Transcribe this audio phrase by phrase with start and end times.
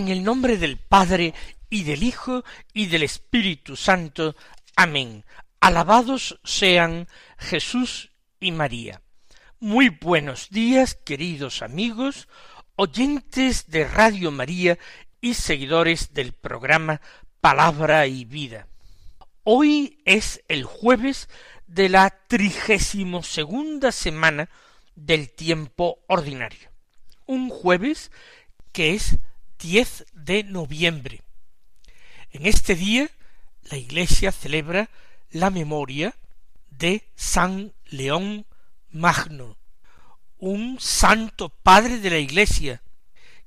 [0.00, 1.34] En el nombre del Padre
[1.68, 4.34] y del Hijo y del Espíritu Santo.
[4.74, 5.26] Amén.
[5.60, 9.02] Alabados sean Jesús y María.
[9.58, 12.28] Muy buenos días, queridos amigos,
[12.76, 14.78] oyentes de Radio María
[15.20, 17.02] y seguidores del programa
[17.42, 18.68] Palabra y Vida.
[19.44, 21.28] Hoy es el jueves
[21.66, 24.48] de la trigésimo segunda semana
[24.94, 26.70] del tiempo ordinario.
[27.26, 28.10] Un jueves
[28.72, 29.18] que es
[29.60, 31.22] 10 de noviembre.
[32.32, 33.10] En este día
[33.70, 34.88] la Iglesia celebra
[35.30, 36.14] la memoria
[36.70, 38.46] de San León
[38.90, 39.58] Magno,
[40.38, 42.82] un santo padre de la Iglesia,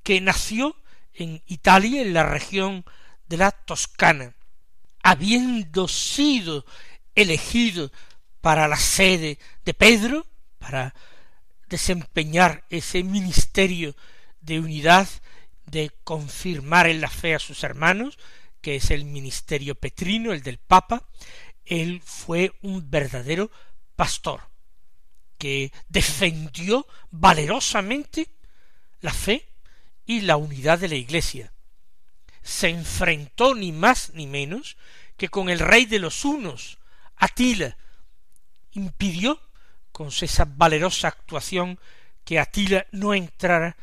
[0.03, 0.75] que nació
[1.13, 2.85] en Italia, en la región
[3.27, 4.35] de la Toscana,
[5.01, 6.65] habiendo sido
[7.15, 7.91] elegido
[8.41, 10.27] para la sede de Pedro,
[10.59, 10.93] para
[11.69, 13.95] desempeñar ese ministerio
[14.41, 15.07] de unidad
[15.73, 18.17] de confirmar en la fe a sus hermanos,
[18.61, 21.03] que es el ministerio petrino, el del Papa,
[21.65, 23.51] él fue un verdadero
[23.95, 24.41] pastor,
[25.37, 28.29] que defendió valerosamente
[29.01, 29.49] la fe
[30.05, 31.51] y la unidad de la Iglesia.
[32.43, 34.77] Se enfrentó ni más ni menos
[35.17, 36.77] que con el rey de los unos,
[37.15, 37.77] Atila,
[38.73, 39.41] impidió
[39.91, 41.79] con esa valerosa actuación
[42.23, 43.75] que Atila no entrara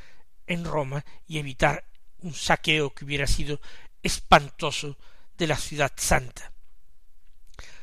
[0.51, 1.85] en Roma y evitar
[2.19, 3.61] un saqueo que hubiera sido
[4.03, 4.99] espantoso
[5.39, 6.53] de la ciudad santa.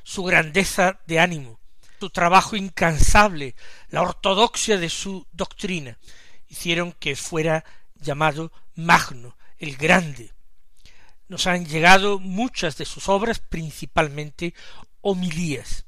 [0.03, 1.59] Su grandeza de ánimo,
[1.99, 3.55] su trabajo incansable,
[3.89, 5.97] la ortodoxia de su doctrina,
[6.47, 10.33] hicieron que fuera llamado Magno, el Grande.
[11.27, 14.53] Nos han llegado muchas de sus obras, principalmente
[15.01, 15.86] homilías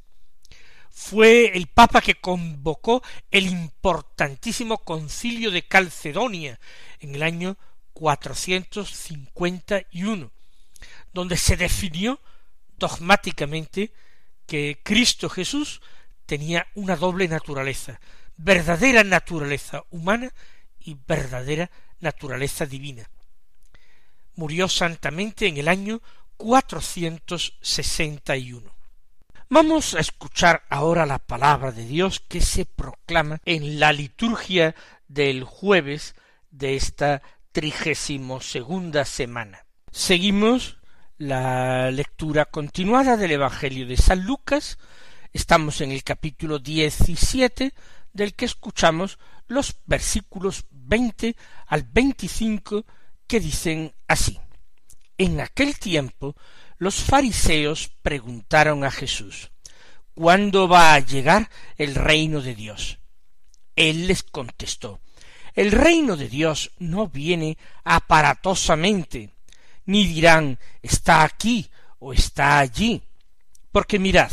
[1.00, 3.02] fue el Papa que convocó
[3.32, 6.60] el importantísimo concilio de Calcedonia
[7.00, 7.58] en el año
[7.94, 10.30] 451,
[11.14, 12.20] donde se definió
[12.78, 13.94] dogmáticamente
[14.46, 15.80] que Cristo Jesús
[16.26, 18.02] tenía una doble naturaleza,
[18.36, 20.34] verdadera naturaleza humana
[20.82, 21.72] y verdadera
[22.02, 23.10] naturaleza divina.
[24.36, 26.02] Murió santamente en el año
[26.36, 28.79] 461.
[29.52, 34.76] Vamos a escuchar ahora la palabra de Dios que se proclama en la liturgia
[35.08, 36.14] del jueves
[36.52, 39.66] de esta trigésimo segunda semana.
[39.92, 40.78] Seguimos
[41.18, 44.78] la lectura continuada del Evangelio de San Lucas.
[45.34, 47.74] Estamos en el capítulo diecisiete
[48.14, 49.18] del que escuchamos
[49.48, 51.36] los versículos veinte
[51.66, 52.86] al veinticinco
[53.26, 54.40] que dicen así.
[55.18, 56.36] En aquel tiempo
[56.80, 59.52] los fariseos preguntaron a Jesús
[60.16, 63.00] ¿Cuándo va a llegar el reino de Dios?
[63.76, 65.00] Él les contestó
[65.54, 69.30] El reino de Dios no viene aparatosamente,
[69.86, 71.70] ni dirán está aquí
[72.00, 73.02] o está allí,
[73.72, 74.32] porque mirad,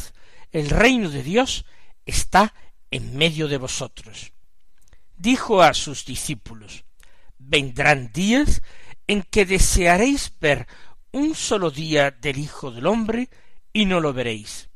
[0.52, 1.64] el reino de Dios
[2.04, 2.54] está
[2.90, 4.32] en medio de vosotros.
[5.16, 6.84] Dijo a sus discípulos
[7.38, 8.62] Vendrán días
[9.06, 10.66] en que desearéis ver
[11.16, 13.30] un solo día del Hijo del Hombre
[13.72, 14.68] y no lo veréis.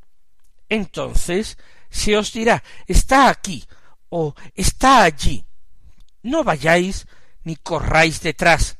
[0.70, 1.58] Entonces
[1.90, 3.62] se os dirá está aquí
[4.08, 5.44] o está allí.
[6.22, 7.06] No vayáis
[7.44, 8.78] ni corráis detrás,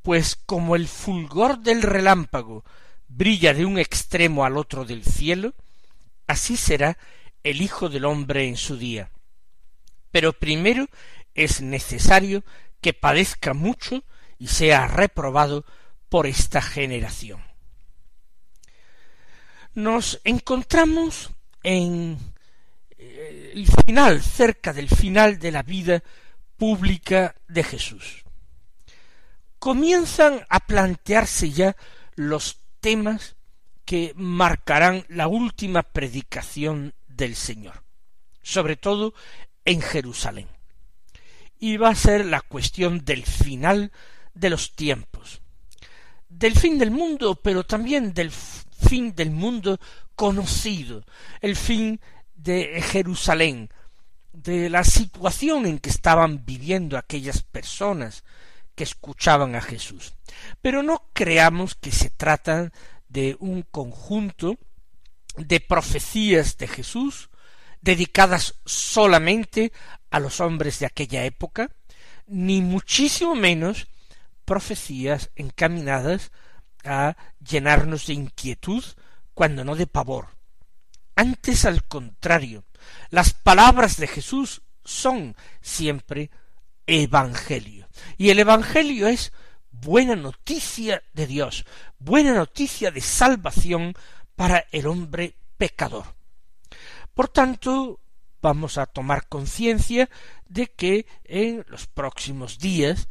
[0.00, 2.64] pues como el fulgor del relámpago
[3.06, 5.52] brilla de un extremo al otro del cielo,
[6.26, 6.96] así será
[7.42, 9.10] el Hijo del Hombre en su día.
[10.10, 10.86] Pero primero
[11.34, 12.44] es necesario
[12.80, 14.04] que padezca mucho
[14.38, 15.66] y sea reprobado
[16.14, 17.42] por esta generación.
[19.74, 21.30] Nos encontramos
[21.64, 22.16] en
[22.96, 26.04] eh, el final, cerca del final de la vida
[26.56, 28.22] pública de Jesús.
[29.58, 31.74] Comienzan a plantearse ya
[32.14, 33.34] los temas
[33.84, 37.82] que marcarán la última predicación del Señor,
[38.40, 39.14] sobre todo
[39.64, 40.46] en Jerusalén.
[41.58, 43.90] Y va a ser la cuestión del final
[44.32, 45.40] de los tiempos,
[46.38, 49.78] del fin del mundo, pero también del fin del mundo
[50.16, 51.04] conocido,
[51.40, 52.00] el fin
[52.34, 53.70] de Jerusalén,
[54.32, 58.24] de la situación en que estaban viviendo aquellas personas
[58.74, 60.14] que escuchaban a Jesús.
[60.60, 62.72] Pero no creamos que se trata
[63.08, 64.58] de un conjunto
[65.36, 67.30] de profecías de Jesús
[67.80, 69.72] dedicadas solamente
[70.10, 71.70] a los hombres de aquella época,
[72.26, 73.86] ni muchísimo menos
[74.44, 76.32] profecías encaminadas
[76.84, 78.84] a llenarnos de inquietud,
[79.32, 80.28] cuando no de pavor.
[81.16, 82.64] Antes al contrario,
[83.10, 86.30] las palabras de Jesús son siempre
[86.86, 87.88] evangelio.
[88.16, 89.32] Y el evangelio es
[89.70, 91.64] buena noticia de Dios,
[91.98, 93.94] buena noticia de salvación
[94.36, 96.14] para el hombre pecador.
[97.14, 98.00] Por tanto,
[98.42, 100.10] vamos a tomar conciencia
[100.46, 103.08] de que en los próximos días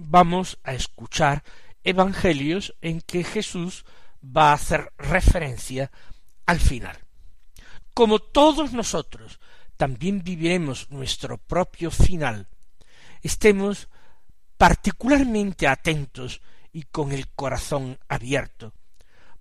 [0.00, 1.44] vamos a escuchar
[1.84, 3.84] evangelios en que Jesús
[4.24, 5.90] va a hacer referencia
[6.46, 6.98] al final.
[7.94, 9.40] Como todos nosotros
[9.76, 12.48] también viviremos nuestro propio final,
[13.22, 13.88] estemos
[14.56, 16.40] particularmente atentos
[16.72, 18.72] y con el corazón abierto,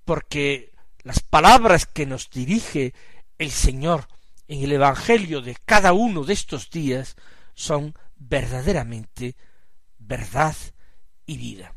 [0.06, 0.74] porque
[1.04, 2.94] las palabras que nos dirige
[3.38, 4.08] el Señor
[4.48, 7.16] en el Evangelio de cada uno de estos días
[7.54, 9.36] son verdaderamente
[10.10, 10.56] verdad
[11.26, 11.74] y vida.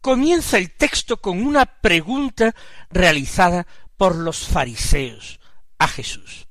[0.00, 2.56] Comienza el texto con una pregunta
[2.90, 5.38] realizada por los fariseos
[5.78, 6.48] a Jesús.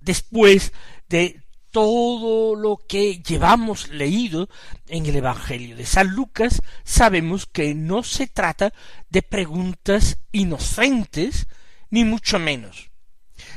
[0.00, 0.74] Después
[1.08, 4.48] de todo lo que llevamos leído
[4.86, 8.74] en el Evangelio de San Lucas, sabemos que no se trata
[9.08, 11.46] de preguntas inocentes,
[11.88, 12.90] ni mucho menos.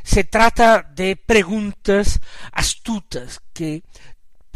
[0.04, 2.20] Se trata de preguntas
[2.52, 3.84] astutas que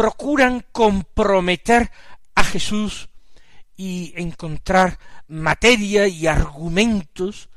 [0.01, 1.91] procuran comprometer
[2.33, 3.09] a Jesús
[3.77, 7.49] y encontrar materia y argumentos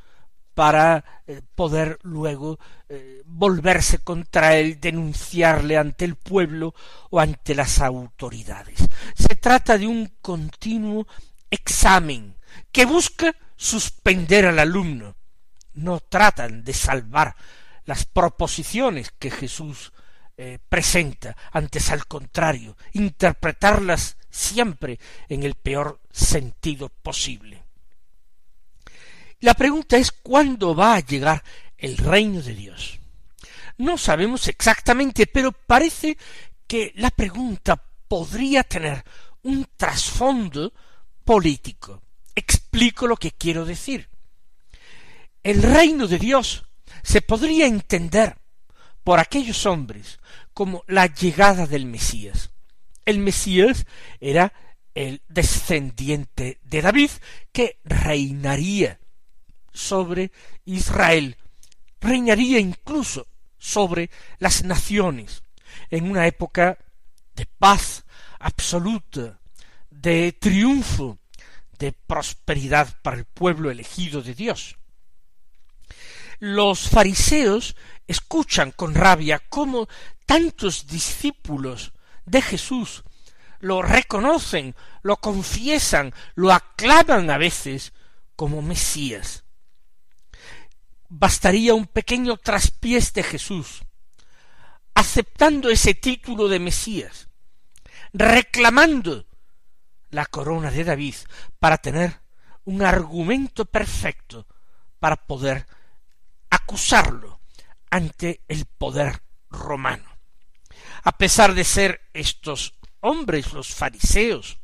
[0.52, 2.58] para eh, poder luego
[2.90, 6.74] eh, volverse contra él, denunciarle ante el pueblo
[7.08, 8.86] o ante las autoridades.
[9.14, 11.06] Se trata de un continuo
[11.50, 12.36] examen
[12.70, 15.16] que busca suspender al alumno.
[15.72, 17.36] No tratan de salvar
[17.86, 19.94] las proposiciones que Jesús
[20.36, 24.98] eh, presenta, antes al contrario, interpretarlas siempre
[25.28, 27.62] en el peor sentido posible.
[29.40, 31.44] La pregunta es cuándo va a llegar
[31.78, 32.98] el reino de Dios.
[33.78, 36.16] No sabemos exactamente, pero parece
[36.66, 39.04] que la pregunta podría tener
[39.42, 40.72] un trasfondo
[41.24, 42.02] político.
[42.34, 44.08] Explico lo que quiero decir.
[45.42, 46.64] El reino de Dios
[47.02, 48.36] se podría entender
[49.04, 50.18] por aquellos hombres
[50.52, 52.50] como la llegada del Mesías.
[53.04, 53.86] El Mesías
[54.20, 54.52] era
[54.94, 57.10] el descendiente de David
[57.52, 58.98] que reinaría
[59.72, 60.32] sobre
[60.64, 61.36] Israel,
[62.00, 63.26] reinaría incluso
[63.58, 65.42] sobre las naciones,
[65.90, 66.78] en una época
[67.34, 68.04] de paz
[68.38, 69.40] absoluta,
[69.90, 71.18] de triunfo,
[71.78, 74.76] de prosperidad para el pueblo elegido de Dios.
[76.38, 77.74] Los fariseos
[78.06, 79.88] escuchan con rabia cómo
[80.26, 81.92] tantos discípulos
[82.24, 83.04] de Jesús
[83.60, 87.92] lo reconocen, lo confiesan, lo aclaman a veces
[88.36, 89.44] como Mesías.
[91.08, 93.82] Bastaría un pequeño traspiés de Jesús,
[94.94, 97.28] aceptando ese título de Mesías,
[98.12, 99.26] reclamando
[100.10, 101.14] la corona de David
[101.58, 102.20] para tener
[102.64, 104.46] un argumento perfecto
[104.98, 105.66] para poder
[106.50, 107.40] acusarlo
[107.94, 110.18] ante el poder romano.
[111.04, 114.58] A pesar de ser estos hombres, los fariseos,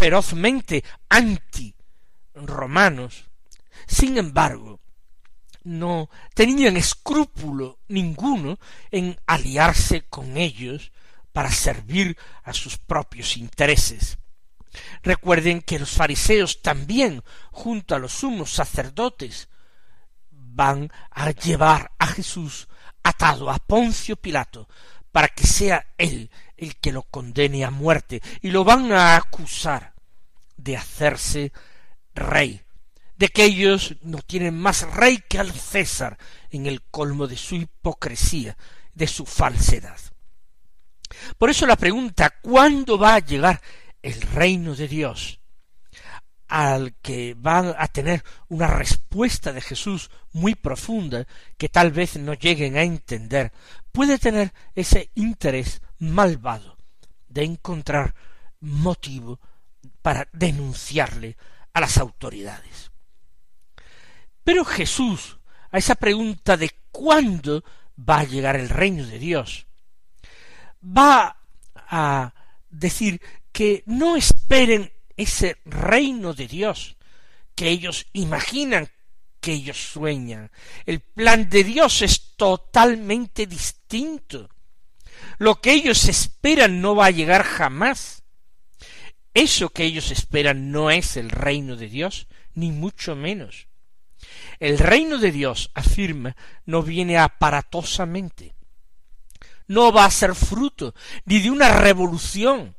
[0.00, 1.76] ferozmente anti
[2.34, 3.26] romanos,
[3.86, 4.80] sin embargo,
[5.62, 8.58] no tenían escrúpulo ninguno
[8.90, 10.90] en aliarse con ellos
[11.32, 14.18] para servir a sus propios intereses.
[15.04, 19.48] Recuerden que los fariseos también, junto a los sumos sacerdotes,
[20.56, 22.66] van a llevar a Jesús
[23.02, 24.68] atado a Poncio Pilato
[25.12, 29.94] para que sea él el que lo condene a muerte y lo van a acusar
[30.56, 31.52] de hacerse
[32.14, 32.62] rey
[33.16, 36.18] de que ellos no tienen más rey que al César
[36.50, 38.56] en el colmo de su hipocresía,
[38.92, 39.98] de su falsedad.
[41.38, 43.60] Por eso la pregunta ¿cuándo va a llegar
[44.02, 45.40] el reino de Dios?
[46.48, 51.26] Al que va a tener una respuesta de Jesús muy profunda
[51.56, 53.52] que tal vez no lleguen a entender,
[53.92, 56.76] puede tener ese interés malvado
[57.28, 58.14] de encontrar
[58.60, 59.40] motivo
[60.02, 61.36] para denunciarle
[61.72, 62.90] a las autoridades.
[64.44, 65.38] Pero Jesús,
[65.70, 67.64] a esa pregunta de cuándo
[67.98, 69.66] va a llegar el reino de Dios,
[70.80, 71.36] va
[71.74, 72.32] a
[72.70, 73.20] decir
[73.52, 76.96] que no esperen ese reino de Dios
[77.54, 78.90] que ellos imaginan
[79.40, 80.50] que ellos sueñan.
[80.84, 84.50] El plan de Dios es totalmente distinto.
[85.38, 88.24] Lo que ellos esperan no va a llegar jamás.
[89.34, 93.68] Eso que ellos esperan no es el reino de Dios, ni mucho menos.
[94.58, 98.54] El reino de Dios, afirma, no viene aparatosamente.
[99.68, 100.94] No va a ser fruto
[101.24, 102.76] ni de una revolución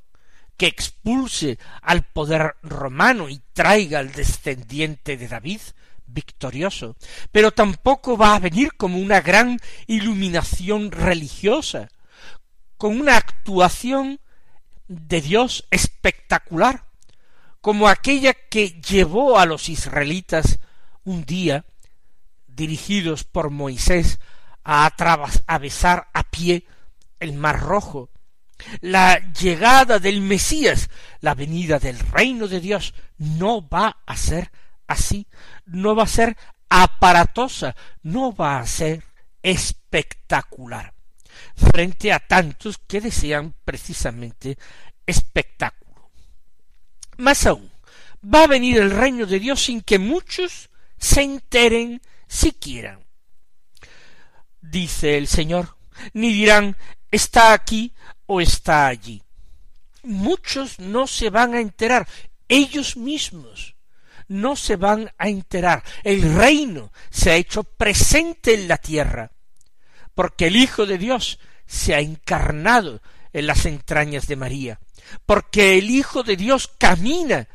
[0.58, 5.62] que expulse al poder romano y traiga al descendiente de David
[6.08, 6.96] victorioso,
[7.32, 11.90] pero tampoco va a venir como una gran iluminación religiosa,
[12.78, 14.20] con una actuación
[14.88, 16.86] de Dios espectacular,
[17.62, 20.60] como aquella que llevó a los israelitas
[21.04, 21.66] un día,
[22.48, 24.20] dirigidos por Moisés,
[24.64, 26.66] a atravesar a pie
[27.20, 28.10] el mar rojo,
[28.82, 30.90] la llegada del Mesías,
[31.22, 34.52] la venida del reino de Dios, no va a ser
[34.88, 35.28] así,
[35.66, 36.38] no va a ser
[36.70, 39.04] aparatosa, no va a ser
[39.42, 40.94] espectacular,
[41.56, 44.58] frente a tantos que desean precisamente
[45.06, 46.12] espectáculo.
[47.18, 47.72] Más aún,
[48.24, 53.00] va a venir el reino de Dios sin que muchos se enteren siquiera.
[54.62, 55.78] Dice el Señor,
[56.14, 56.76] ni dirán
[57.12, 57.94] está aquí
[58.28, 59.24] o está allí.
[60.04, 62.08] Muchos no se van a enterar,
[62.48, 63.76] ellos mismos
[64.28, 65.84] no se van a enterar.
[66.04, 69.32] El reino se ha hecho presente en la tierra,
[70.14, 73.02] porque el Hijo de Dios se ha encarnado
[73.34, 74.80] en las entrañas de María,
[75.26, 77.48] porque el Hijo de Dios camina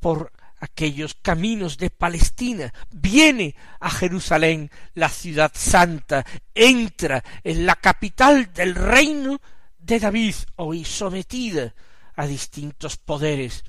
[0.00, 8.52] por aquellos caminos de Palestina, viene a Jerusalén, la ciudad santa, entra en la capital
[8.52, 9.40] del reino
[9.82, 11.74] de David, hoy sometida
[12.14, 13.64] a distintos poderes.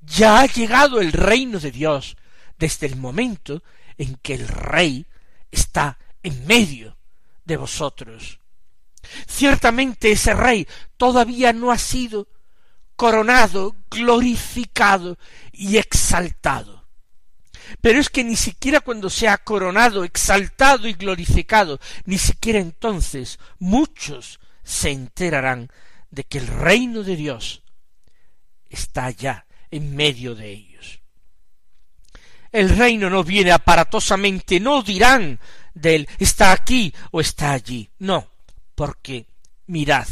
[0.00, 2.16] Ya ha llegado el reino de Dios
[2.58, 3.62] desde el momento
[3.96, 5.06] en que el rey
[5.50, 6.96] está en medio
[7.44, 8.40] de vosotros.
[9.26, 12.28] Ciertamente ese rey todavía no ha sido
[12.94, 15.18] coronado, glorificado
[15.52, 16.84] y exaltado.
[17.80, 24.38] Pero es que ni siquiera cuando sea coronado, exaltado y glorificado, ni siquiera entonces muchos
[24.66, 25.70] se enterarán
[26.10, 27.62] de que el reino de Dios
[28.68, 31.00] está allá en medio de ellos.
[32.50, 35.38] El reino no viene aparatosamente, no dirán
[35.72, 38.28] de él está aquí o está allí, no,
[38.74, 39.26] porque
[39.66, 40.08] mirad,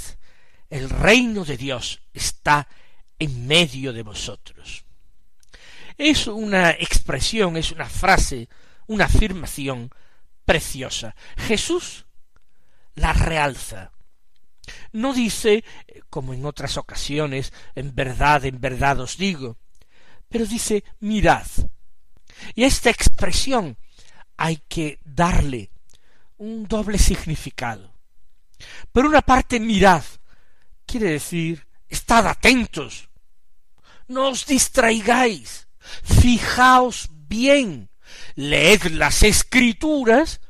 [0.70, 2.68] el reino de Dios está
[3.18, 4.84] en medio de vosotros.
[5.99, 8.49] Es una expresión, es una frase,
[8.87, 9.90] una afirmación
[10.44, 11.16] preciosa.
[11.37, 12.04] Jesús
[12.94, 13.93] la realza.
[14.92, 15.64] No dice,
[16.11, 19.59] como en otras ocasiones, en verdad, en verdad os digo,
[20.28, 21.47] pero dice, mirad.
[22.54, 23.76] Y esta expresión
[24.37, 25.71] hay que darle
[26.38, 27.92] un doble significado.
[28.92, 30.02] Por una parte, mirad,
[30.87, 33.09] quiere decir, estad atentos,
[34.09, 35.68] no os distraigáis,
[36.02, 37.90] fijaos bien,
[38.35, 40.40] leed las escrituras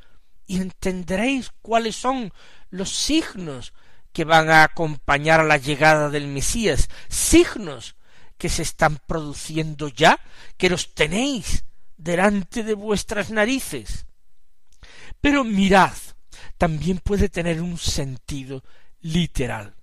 [0.47, 2.33] y entenderéis cuáles son
[2.71, 3.73] los signos
[4.15, 7.97] que van a acompañar a la llegada del Mesías, signos
[8.39, 10.21] que se están produciendo ya,
[10.57, 11.65] que los tenéis
[11.97, 14.07] delante de vuestras narices.
[15.21, 15.93] Pero mirad,
[16.59, 18.63] también puede tener un sentido
[19.01, 19.75] literal.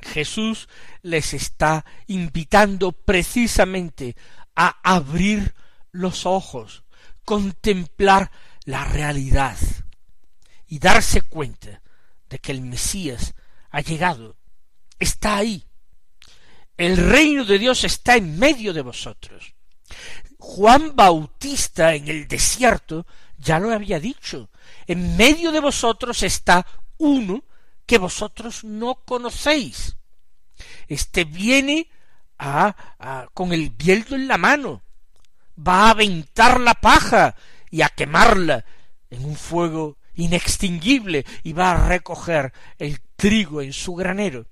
[0.00, 0.66] Jesús
[1.02, 4.16] les está invitando precisamente
[4.54, 5.54] a abrir
[5.92, 6.84] los ojos,
[7.26, 8.30] contemplar
[8.64, 9.58] la realidad
[10.66, 11.82] y darse cuenta
[12.28, 13.34] de que el Mesías
[13.70, 14.36] ha llegado,
[14.98, 15.64] está ahí.
[16.76, 19.54] El reino de Dios está en medio de vosotros.
[20.38, 23.06] Juan Bautista en el desierto
[23.38, 24.50] ya lo había dicho,
[24.86, 26.66] en medio de vosotros está
[26.98, 27.44] uno
[27.84, 29.96] que vosotros no conocéis.
[30.88, 31.88] Este viene
[32.38, 34.82] a, con el bieldo en la mano,
[35.56, 37.36] va a aventar la paja
[37.70, 38.64] y a quemarla
[39.10, 44.46] en un fuego inextinguible y va a recoger el trigo en su granero.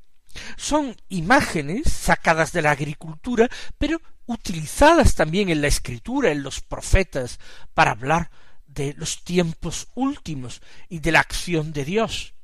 [0.57, 7.39] Son imágenes sacadas de la agricultura, pero utilizadas también en la escritura, en los profetas,
[7.75, 8.31] para hablar
[8.67, 12.35] de los tiempos últimos y de la acción de Dios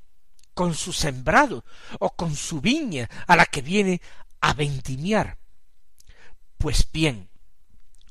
[0.54, 1.64] con su sembrado
[2.00, 4.02] o con su viña a la que viene
[4.42, 5.38] a vendimiar.
[6.58, 7.29] Pues bien,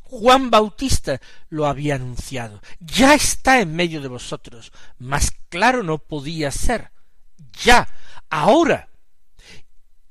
[0.10, 2.62] Juan Bautista lo había anunciado.
[2.80, 4.72] Ya está en medio de vosotros.
[4.98, 6.92] Más claro no podía ser.
[7.64, 7.88] Ya,
[8.30, 8.88] ahora.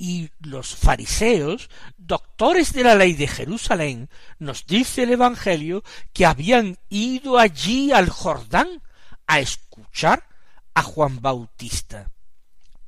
[0.00, 6.78] y los fariseos, doctores de la ley de Jerusalén, nos dice el Evangelio que habían
[6.88, 8.80] ido allí al Jordán
[9.26, 10.28] a escuchar
[10.74, 12.12] a Juan Bautista.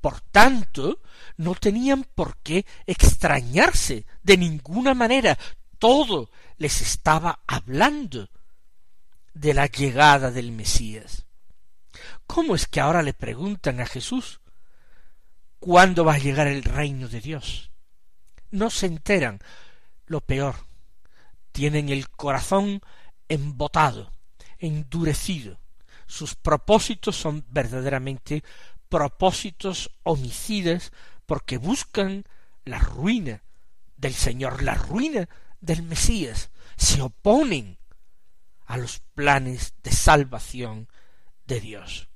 [0.01, 1.01] Por tanto,
[1.37, 5.37] no tenían por qué extrañarse de ninguna manera.
[5.81, 8.29] Todo les estaba hablando
[9.33, 11.25] de la llegada del Mesías.
[12.27, 14.43] ¿Cómo es que ahora le preguntan a Jesús
[15.59, 17.71] cuándo va a llegar el reino de Dios?
[18.51, 19.41] No se enteran.
[20.05, 20.67] Lo peor,
[21.53, 22.83] tienen el corazón
[23.31, 24.13] embotado,
[24.59, 25.59] endurecido.
[26.07, 28.45] Sus propósitos son verdaderamente
[28.91, 30.93] propósitos homicidas
[31.25, 32.25] porque buscan
[32.67, 33.45] la ruina
[33.97, 35.27] del Señor, la ruina
[35.61, 37.79] del Mesías, se oponen
[38.67, 40.89] a los planes de salvación
[41.47, 42.09] de Dios.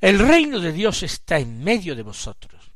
[0.00, 2.72] El reino de Dios está en medio de vosotros.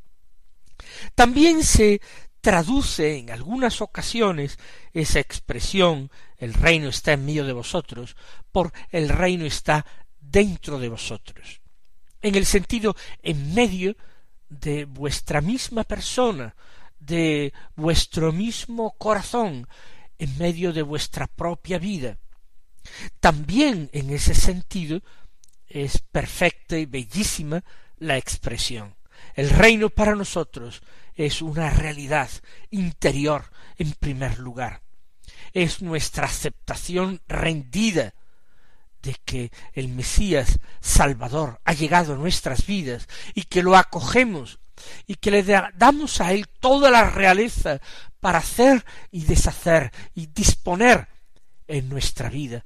[1.14, 2.00] También se
[2.40, 4.58] traduce en algunas ocasiones
[4.92, 8.14] esa expresión el reino está en medio de vosotros
[8.52, 9.84] por el reino está
[10.20, 11.60] dentro de vosotros
[12.22, 13.96] en el sentido en medio
[14.48, 16.54] de vuestra misma persona,
[17.06, 19.68] de vuestro mismo corazón,
[20.18, 22.18] en medio de vuestra propia vida.
[23.20, 25.02] También en ese sentido
[25.66, 27.64] es perfecta y bellísima
[27.98, 28.96] la expresión.
[29.34, 30.82] El reino para nosotros
[31.14, 32.30] es una realidad
[32.70, 34.82] interior en primer lugar.
[35.52, 38.14] Es nuestra aceptación rendida
[39.02, 44.58] de que el Mesías Salvador ha llegado a nuestras vidas y que lo acogemos
[45.06, 45.42] y que le
[45.74, 47.80] damos a él toda la realeza
[48.20, 51.08] para hacer y deshacer y disponer
[51.66, 52.64] en nuestra vida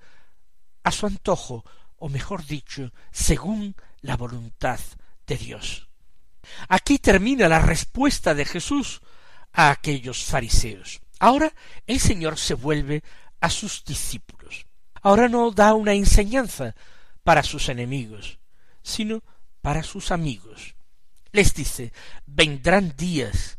[0.82, 1.64] a su antojo
[1.98, 4.80] o mejor dicho según la voluntad
[5.26, 5.88] de Dios.
[6.68, 9.02] Aquí termina la respuesta de Jesús
[9.52, 11.00] a aquellos fariseos.
[11.18, 11.52] Ahora
[11.86, 13.02] el Señor se vuelve
[13.40, 14.30] a sus discípulos
[15.02, 16.74] ahora no da una enseñanza
[17.22, 18.38] para sus enemigos,
[18.82, 19.22] sino
[19.60, 20.74] para sus amigos.
[21.32, 21.92] Les dice,
[22.26, 23.58] vendrán días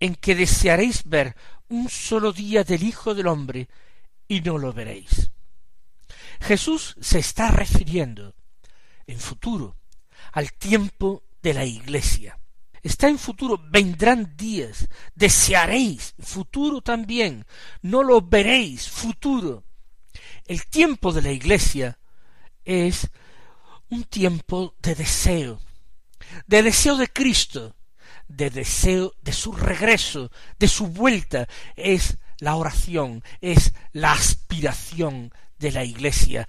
[0.00, 1.34] en que desearéis ver
[1.68, 3.68] un solo día del Hijo del Hombre
[4.28, 5.30] y no lo veréis.
[6.40, 8.34] Jesús se está refiriendo
[9.06, 9.76] en futuro
[10.32, 12.38] al tiempo de la Iglesia.
[12.82, 17.44] Está en futuro, vendrán días, desearéis, futuro también,
[17.82, 19.64] no lo veréis, futuro.
[20.46, 21.98] El tiempo de la Iglesia
[22.64, 23.08] es
[23.90, 25.58] un tiempo de deseo,
[26.46, 27.76] de deseo de Cristo,
[28.28, 35.72] de deseo de su regreso, de su vuelta, es la oración, es la aspiración de
[35.72, 36.48] la Iglesia.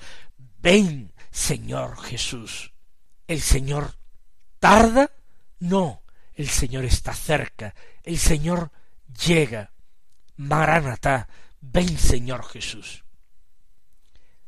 [0.60, 2.74] Ven, Señor Jesús.
[3.28, 3.98] ¿El Señor
[4.60, 5.12] tarda?
[5.60, 8.72] No, el Señor está cerca, el Señor
[9.26, 9.72] llega.
[10.38, 11.28] Maranatá,
[11.60, 13.04] ven, Señor Jesús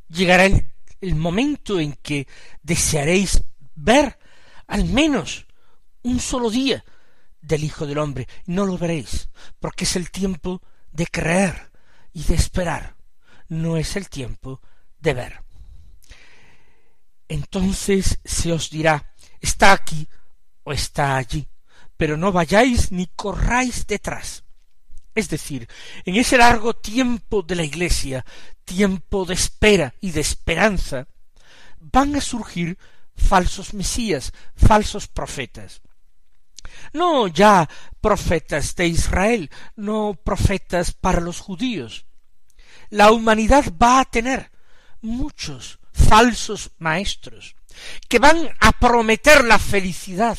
[0.10, 2.28] llegará el, momento en que
[2.62, 3.42] desearéis
[3.76, 4.19] ver
[4.70, 5.48] al menos
[6.04, 6.86] un solo día
[7.42, 8.28] del Hijo del Hombre.
[8.46, 9.30] No lo veréis,
[9.60, 11.72] porque es el tiempo de creer
[12.14, 12.96] y de esperar,
[13.50, 14.62] no es el tiempo
[15.00, 15.44] de ver.
[17.28, 20.08] Entonces se os dirá, está aquí
[20.64, 21.48] o está allí,
[21.98, 24.44] pero no vayáis ni corráis detrás.
[25.16, 25.68] Es decir,
[26.06, 28.24] en ese largo tiempo de la Iglesia,
[28.64, 31.08] tiempo de espera y de esperanza,
[31.80, 32.78] van a surgir
[33.20, 35.82] falsos mesías, falsos profetas.
[36.94, 37.70] No ya
[38.02, 42.06] profetas de Israel, no profetas para los judíos.
[42.90, 44.52] La humanidad va a tener
[45.02, 47.56] muchos falsos maestros
[48.08, 50.38] que van a prometer la felicidad,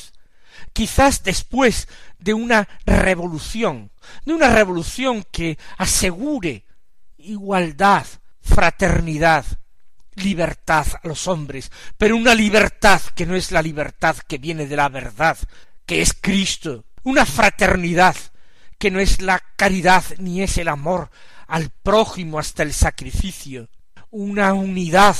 [0.72, 1.88] quizás después
[2.18, 3.92] de una revolución,
[4.24, 6.66] de una revolución que asegure
[7.18, 8.06] igualdad,
[8.40, 9.44] fraternidad,
[10.16, 14.76] libertad a los hombres, pero una libertad que no es la libertad que viene de
[14.76, 15.38] la verdad,
[15.86, 18.16] que es Cristo, una fraternidad
[18.78, 21.10] que no es la caridad ni es el amor
[21.46, 23.68] al prójimo hasta el sacrificio,
[24.10, 25.16] una unidad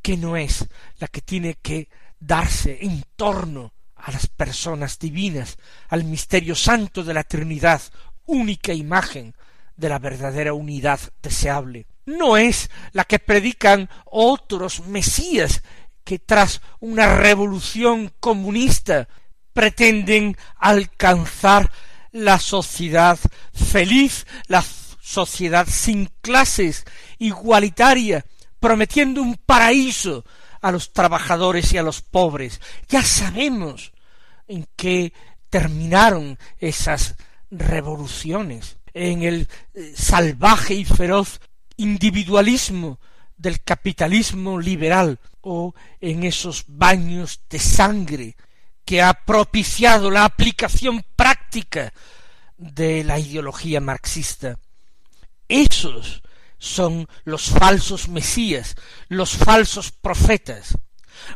[0.00, 0.66] que no es
[0.98, 7.14] la que tiene que darse en torno a las personas divinas, al misterio santo de
[7.14, 7.82] la Trinidad,
[8.26, 9.34] única imagen
[9.76, 11.86] de la verdadera unidad deseable.
[12.04, 15.62] No es la que predican otros mesías
[16.04, 19.08] que tras una revolución comunista
[19.52, 21.70] pretenden alcanzar
[22.10, 23.18] la sociedad
[23.52, 24.64] feliz, la
[25.00, 26.84] sociedad sin clases,
[27.18, 28.24] igualitaria,
[28.60, 30.24] prometiendo un paraíso
[30.60, 32.60] a los trabajadores y a los pobres.
[32.88, 33.92] Ya sabemos
[34.46, 35.12] en qué
[35.50, 37.16] terminaron esas
[37.50, 41.40] revoluciones, en el eh, salvaje y feroz
[41.82, 43.00] individualismo
[43.36, 48.36] del capitalismo liberal o en esos baños de sangre
[48.84, 51.92] que ha propiciado la aplicación práctica
[52.56, 54.58] de la ideología marxista.
[55.48, 56.22] Esos
[56.58, 58.76] son los falsos mesías,
[59.08, 60.78] los falsos profetas.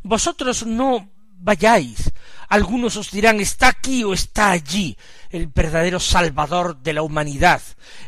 [0.03, 2.13] Vosotros no vayáis.
[2.49, 4.97] Algunos os dirán está aquí o está allí
[5.31, 7.61] el verdadero Salvador de la humanidad,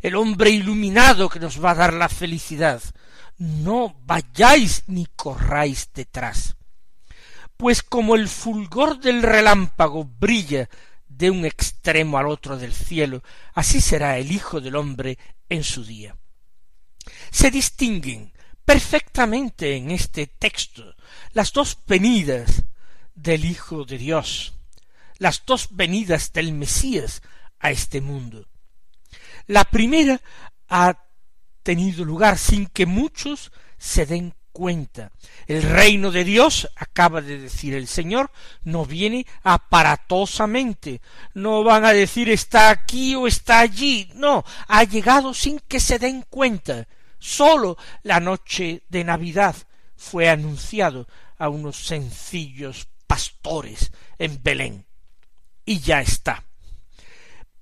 [0.02, 2.82] el hombre iluminado que nos va a dar la felicidad.
[3.38, 6.56] No vayáis ni corráis detrás.
[7.56, 10.68] Pues como el fulgor del relámpago brilla
[11.08, 13.22] de un extremo al otro del cielo,
[13.54, 16.16] así será el Hijo del hombre en su día.
[17.30, 18.32] Se distinguen
[18.64, 20.94] perfectamente en este texto
[21.32, 22.64] las dos venidas
[23.22, 24.54] del Hijo de Dios,
[25.18, 27.22] las dos venidas del Mesías
[27.59, 28.46] a este mundo.
[29.46, 30.20] La primera
[30.68, 30.96] ha
[31.62, 35.11] tenido lugar sin que muchos se den cuenta.
[35.46, 38.31] El reino de Dios, acaba de decir el Señor,
[38.62, 41.00] no viene aparatosamente.
[41.35, 44.11] No van a decir está aquí o está allí.
[44.14, 46.87] No, ha llegado sin que se den cuenta.
[47.18, 49.57] Sólo la noche de Navidad
[49.96, 54.86] fue anunciado a unos sencillos pastores en Belén.
[55.64, 56.44] Y ya está.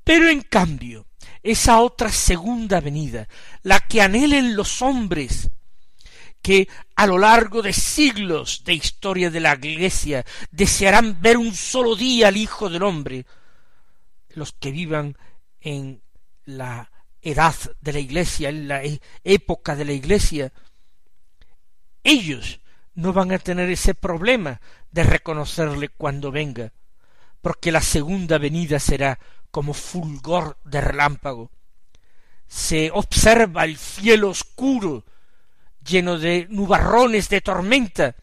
[0.04, 1.06] Pero en cambio,
[1.42, 3.26] esa otra segunda venida,
[3.62, 5.50] la que anhelen los hombres,
[6.42, 11.96] que a lo largo de siglos de historia de la Iglesia desearán ver un solo
[11.96, 13.26] día al Hijo del Hombre,
[14.30, 15.16] los que vivan
[15.60, 16.02] en
[16.44, 18.82] la edad de la Iglesia, en la
[19.24, 20.52] época de la Iglesia,
[22.04, 22.60] ellos
[22.94, 24.60] no van a tener ese problema
[24.96, 26.72] de reconocerle cuando venga,
[27.42, 29.18] porque la segunda venida será
[29.50, 31.50] como fulgor de relámpago.
[32.48, 35.04] Se observa el cielo oscuro,
[35.86, 38.16] lleno de nubarrones de tormenta,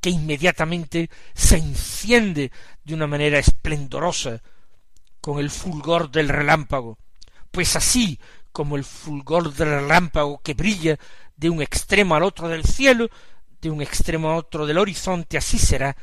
[0.00, 2.50] que inmediatamente se enciende
[2.82, 4.40] de una manera esplendorosa
[5.20, 6.96] con el fulgor del relámpago,
[7.50, 8.18] pues así
[8.52, 10.98] como el fulgor del relámpago que brilla
[11.36, 13.10] de un extremo al otro del cielo,
[13.64, 15.96] de un extremo a otro del horizonte, así será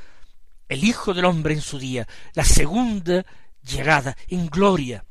[0.68, 3.24] el Hijo del Hombre en su día, la segunda
[3.62, 5.06] llegada en gloria.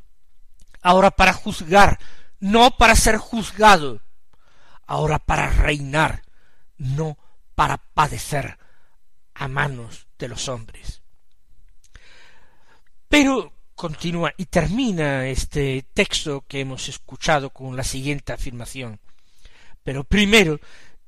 [0.82, 2.00] Ahora para juzgar,
[2.40, 4.00] no para ser juzgado,
[4.84, 6.22] ahora para reinar,
[6.76, 7.16] no
[7.54, 8.58] para padecer
[9.34, 11.02] a manos de los hombres.
[13.08, 18.98] Pero continúa y termina este texto que hemos escuchado con la siguiente afirmación.
[19.84, 20.58] Pero primero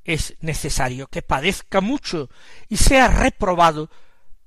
[0.04, 2.28] es necesario que padezca mucho
[2.68, 3.90] y sea reprobado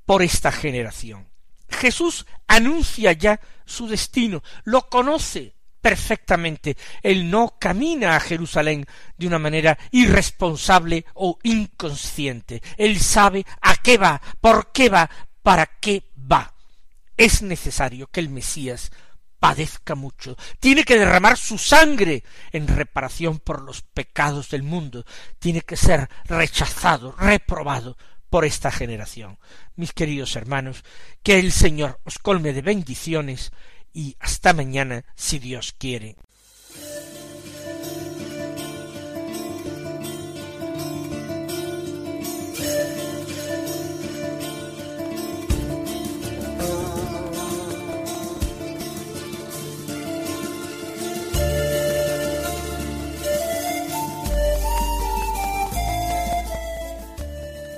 [0.05, 1.27] por esta generación.
[1.69, 6.77] Jesús anuncia ya su destino, lo conoce perfectamente.
[7.03, 8.85] Él no camina a Jerusalén
[9.17, 12.61] de una manera irresponsable o inconsciente.
[12.77, 15.09] Él sabe a qué va, por qué va,
[15.43, 16.55] para qué va.
[17.17, 18.91] Es necesario que el Mesías
[19.45, 25.05] padezca mucho, tiene que derramar su sangre en reparación por los pecados del mundo,
[25.37, 27.95] tiene que ser rechazado, reprobado
[28.31, 29.37] por esta generación.
[29.75, 30.83] Mis queridos hermanos,
[31.21, 33.51] que el Señor os colme de bendiciones
[33.93, 36.15] y hasta mañana si Dios quiere.